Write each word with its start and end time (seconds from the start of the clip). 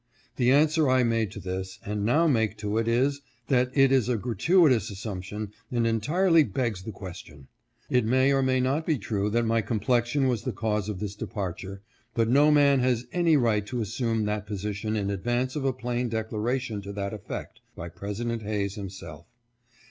The 0.37 0.49
answer 0.51 0.89
I 0.89 1.03
made 1.03 1.29
to 1.33 1.39
this, 1.39 1.77
and 1.85 2.03
now 2.03 2.25
make 2.25 2.57
to 2.57 2.79
it, 2.79 2.87
is, 2.87 3.21
that 3.49 3.69
it 3.77 3.91
is 3.91 4.09
a 4.09 4.17
gratuitous 4.17 4.89
assumption 4.89 5.51
and 5.71 5.85
entirely 5.85 6.43
begs 6.43 6.81
the 6.81 6.91
question. 6.91 7.49
It 7.87 8.03
may 8.03 8.31
or 8.33 8.41
may 8.41 8.59
not 8.59 8.87
be 8.87 8.97
true 8.97 9.29
that 9.29 9.45
my 9.45 9.61
complexion 9.61 10.27
was 10.27 10.41
the 10.41 10.53
cause 10.53 10.89
of 10.89 10.99
this 10.99 11.13
departure, 11.13 11.83
but 12.15 12.27
no 12.29 12.49
man 12.49 12.79
has 12.79 13.05
any 13.11 13.37
right 13.37 13.63
to 13.67 13.79
assume 13.79 14.25
that 14.25 14.47
position 14.47 14.95
in 14.95 15.11
advance 15.11 15.55
of 15.55 15.65
a 15.65 15.71
plain 15.71 16.09
declaration 16.09 16.81
to 16.81 16.93
that 16.93 17.13
effect 17.13 17.61
by 17.75 17.87
President 17.87 18.41
Hayes 18.41 18.77
him 18.79 18.89
self. 18.89 19.27